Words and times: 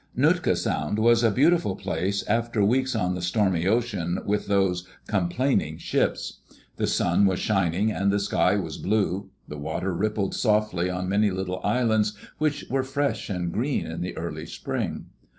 Nootka 0.15 0.55
Sound 0.55 0.97
was 0.97 1.23
a 1.23 1.29
beautiful 1.29 1.75
place 1.75 2.23
after 2.23 2.65
weeks 2.65 2.95
on 2.95 3.13
the 3.13 3.21
stormy 3.21 3.67
ocean 3.67 4.17
with 4.25 4.47
those 4.47 4.87
"complaining" 5.07 5.77
ships. 5.77 6.39
The 6.77 6.87
sun 6.87 7.27
was 7.27 7.37
shining 7.37 7.91
and 7.91 8.11
the 8.11 8.17
sky 8.19 8.55
was 8.55 8.79
blue. 8.79 9.29
The 9.47 9.59
water 9.59 9.93
rippled 9.93 10.33
softly 10.33 10.89
on 10.89 11.07
many 11.07 11.29
little 11.29 11.61
islands, 11.63 12.17
which 12.39 12.65
were 12.67 12.81
fresh 12.81 13.29
and 13.29 13.51
green 13.51 13.85
in 13.85 14.01
the 14.01 14.17
early 14.17 14.47
spring. 14.47 15.05